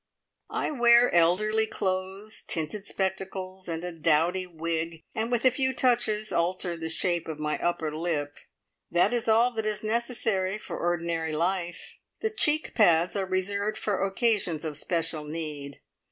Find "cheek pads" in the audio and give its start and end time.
12.31-13.15